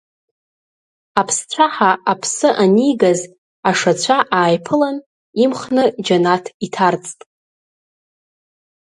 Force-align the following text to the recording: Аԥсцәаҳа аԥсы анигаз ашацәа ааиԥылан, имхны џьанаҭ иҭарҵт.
Аԥсцәаҳа 1.19 1.91
аԥсы 2.11 2.49
анигаз 2.63 3.19
ашацәа 3.69 4.17
ааиԥылан, 4.37 4.97
имхны 5.43 5.83
џьанаҭ 6.05 6.45
иҭарҵт. 6.65 7.19